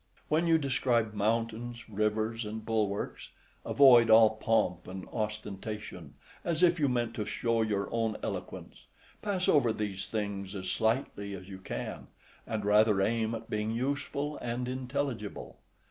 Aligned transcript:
When 0.29 0.47
you 0.47 0.57
describe 0.57 1.13
mountains, 1.13 1.87
rivers, 1.87 2.43
and 2.43 2.65
bulwarks, 2.65 3.29
avoid 3.63 4.09
all 4.09 4.31
pomp 4.31 4.87
and 4.87 5.07
ostentation, 5.09 6.15
as 6.43 6.63
if 6.63 6.79
you 6.79 6.89
meant 6.89 7.13
to 7.13 7.25
show 7.27 7.61
your 7.61 7.87
own 7.93 8.17
eloquence; 8.23 8.87
pass 9.21 9.47
over 9.47 9.71
these 9.71 10.07
things 10.07 10.55
as 10.55 10.71
slightly 10.71 11.35
as 11.35 11.47
you 11.49 11.59
can, 11.59 12.07
and 12.47 12.65
rather 12.65 12.99
aim 12.99 13.35
at 13.35 13.47
being 13.47 13.73
useful 13.75 14.37
and 14.37 14.67
intelligible. 14.67 15.59